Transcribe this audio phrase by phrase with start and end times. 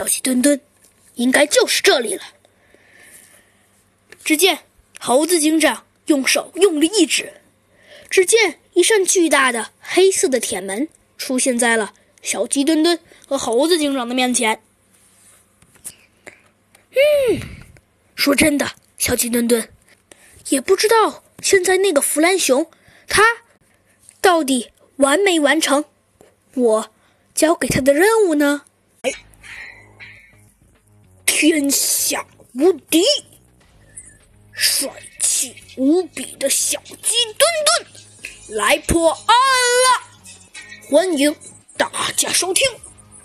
[0.00, 0.58] 小鸡墩墩，
[1.16, 2.22] 应该就是这里了。
[4.24, 4.60] 只见
[4.98, 7.34] 猴子警长用手用力一指，
[8.08, 11.92] 只见一扇巨大的黑色的铁门出现在了
[12.22, 14.62] 小鸡墩墩和猴子警长的面前。
[16.92, 17.40] 嗯，
[18.14, 19.68] 说真的，小鸡墩墩，
[20.48, 22.70] 也不知道现在那个弗兰熊
[23.06, 23.22] 他
[24.22, 25.84] 到底完没完成
[26.54, 26.90] 我
[27.34, 28.62] 交给他的任务呢？
[31.40, 33.02] 天下无敌！
[34.52, 41.34] 帅气无比的小鸡墩墩来破案了，欢迎
[41.78, 42.68] 大家收听《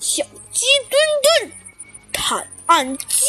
[0.00, 1.52] 小鸡墩墩
[2.10, 3.26] 探案记》。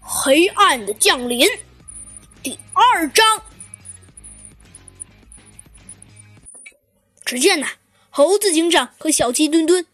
[0.00, 1.46] 黑暗的降临，
[2.42, 3.40] 第二章。
[7.24, 7.68] 只见呐，
[8.08, 9.86] 猴子警长和小鸡墩墩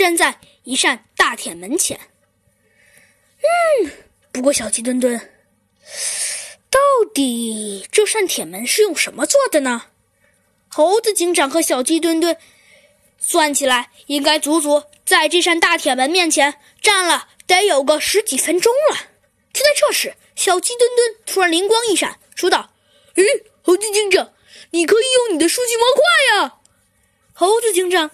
[0.00, 2.00] 站在一扇大铁门前。
[3.42, 3.90] 嗯，
[4.32, 5.30] 不过小鸡墩墩，
[6.70, 6.80] 到
[7.12, 9.88] 底这扇铁门是用什么做的呢？
[10.68, 12.38] 猴子警长和小鸡墩墩
[13.18, 18.96] 算起来，应该足足在这扇大铁门面前站了得有个十几分钟了。
[19.52, 22.72] 就在这时，小鸡墩墩突然灵光一闪，说道
[23.16, 23.22] ：“诶，
[23.60, 24.32] 猴子警长，
[24.70, 26.02] 你可以用你的数据模块
[26.38, 26.60] 呀！”
[27.34, 28.10] 猴子警长。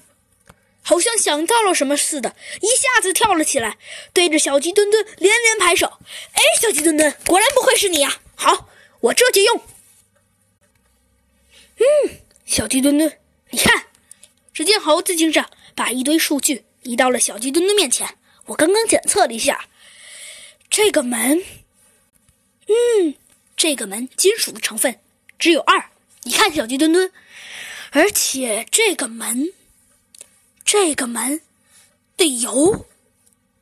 [0.88, 3.76] 好像想到了什么似的，一下子跳了起来，
[4.12, 5.98] 对着小鸡墩墩连连拍手。
[6.32, 8.20] 哎，小鸡墩墩，果然不愧是你呀！
[8.36, 8.68] 好，
[9.00, 9.62] 我这就用。
[11.78, 13.18] 嗯，小鸡墩墩，
[13.50, 13.86] 你看，
[14.52, 18.16] 只见猴子警长把一堆数据移到了小鸡墩墩面前。
[18.44, 19.68] 我刚刚检测了一下，
[20.70, 21.42] 这个门，
[22.68, 23.16] 嗯，
[23.56, 25.00] 这个门金属的成分
[25.36, 25.90] 只有二。
[26.22, 27.12] 你看，小鸡墩墩，
[27.90, 29.52] 而且这个门。
[30.66, 31.40] 这个门
[32.16, 32.86] 的油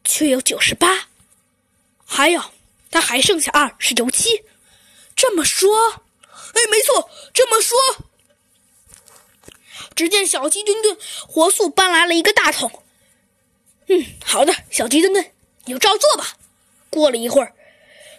[0.03, 1.09] 却有九十八，
[2.07, 2.43] 还有，
[2.91, 4.43] 它还剩下二是油漆。
[5.15, 6.03] 这么说，
[6.55, 7.79] 哎，没错，这么说。
[9.95, 10.97] 只见小鸡墩墩
[11.29, 12.83] 火速搬来了一个大桶。
[13.89, 15.33] 嗯，好的，小鸡墩墩，
[15.67, 16.39] 你就照做吧。
[16.89, 17.55] 过了一会儿，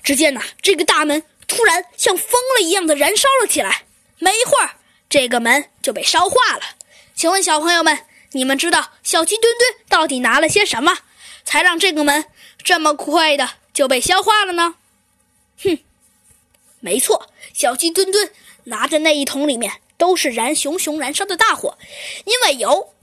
[0.04, 3.86] 只见呐，这个大门突然像疯了一样的燃烧了起来。
[4.20, 4.78] 没一会儿，
[5.10, 6.62] 这个门就被烧化了。
[7.16, 8.06] 请问小朋友们？
[8.36, 10.98] 你们知道小鸡墩墩到底拿了些什么，
[11.46, 12.26] 才让这个门
[12.62, 14.76] 这么快的就被消化了呢？
[15.64, 15.80] 哼，
[16.82, 18.34] 没错，小鸡墩墩
[18.66, 21.78] 拿着那一桶里面都是燃熊熊燃烧的大火，
[22.26, 22.94] 因为油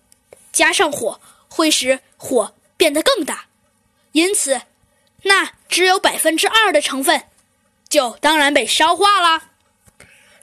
[0.52, 1.18] 加上火
[1.48, 3.46] 会使火变得更大，
[4.12, 4.60] 因此
[5.22, 7.28] 那只有百分之二的成分
[7.88, 9.44] 就当然被烧化了。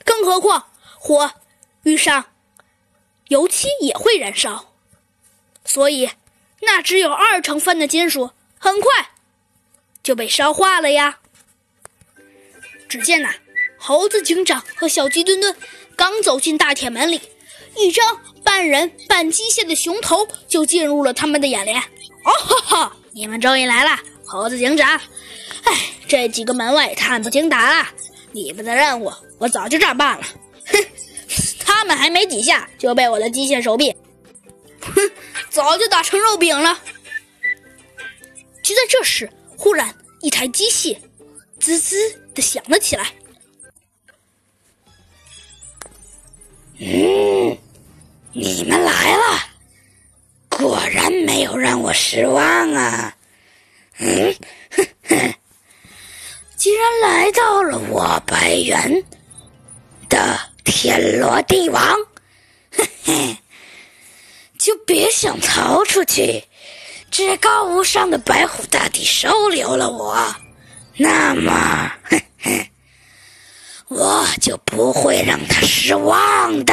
[0.04, 1.34] 更何况火
[1.84, 2.32] 遇上
[3.28, 4.69] 油漆也会燃烧。
[5.64, 6.10] 所以，
[6.60, 9.10] 那只有二成分的金属很快
[10.02, 11.18] 就被烧化了呀。
[12.88, 13.34] 只见呐，
[13.78, 15.54] 猴子警长和小鸡墩墩
[15.94, 17.20] 刚走进大铁门里，
[17.76, 21.78] 一张半人半机械的熊头就进入了他们的眼帘。
[21.78, 25.00] 哦哈哈，你们终于来了，猴子警长！
[25.64, 25.72] 哎，
[26.08, 27.88] 这几个门卫太不经打了，
[28.32, 30.26] 你们的任务我早就照办了。
[30.66, 30.84] 哼，
[31.64, 33.94] 他们还没几下就被我的机械手臂。
[35.50, 36.78] 早就打成肉饼了。
[38.62, 40.96] 就在这时，忽然一台机器
[41.58, 41.96] 滋滋
[42.34, 43.12] 的响了起来。
[46.78, 47.58] 嗯，
[48.32, 49.40] 你们来了，
[50.48, 53.14] 果然没有让我失望啊。
[53.98, 54.34] 嗯，
[54.70, 55.34] 哼哼，
[56.56, 59.04] 既然来到了我白猿
[60.08, 61.94] 的天罗地网，
[65.20, 66.44] 想逃出去！
[67.10, 70.16] 至高无上的白虎大帝收留了我，
[70.96, 72.66] 那么，哼哼，
[73.88, 76.72] 我就不会让他失望的。